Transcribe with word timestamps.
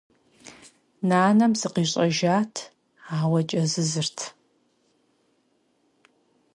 Нанэм 1.09 1.53
зыкъищӀэжат, 1.59 2.53
ауэ 3.19 3.41
кӀэзызырт. 3.49 4.17